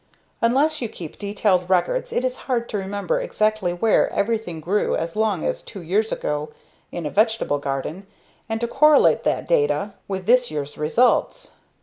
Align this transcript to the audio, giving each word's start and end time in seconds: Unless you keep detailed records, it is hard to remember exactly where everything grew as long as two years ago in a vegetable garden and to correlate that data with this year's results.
Unless 0.41 0.81
you 0.81 0.89
keep 0.89 1.19
detailed 1.19 1.69
records, 1.69 2.11
it 2.11 2.25
is 2.25 2.35
hard 2.49 2.67
to 2.69 2.77
remember 2.79 3.21
exactly 3.21 3.71
where 3.71 4.11
everything 4.11 4.59
grew 4.59 4.95
as 4.95 5.15
long 5.15 5.45
as 5.45 5.61
two 5.61 5.83
years 5.83 6.11
ago 6.11 6.49
in 6.91 7.05
a 7.05 7.11
vegetable 7.11 7.59
garden 7.59 8.07
and 8.49 8.59
to 8.61 8.67
correlate 8.67 9.21
that 9.25 9.47
data 9.47 9.93
with 10.07 10.25
this 10.25 10.49
year's 10.49 10.75
results. 10.75 11.51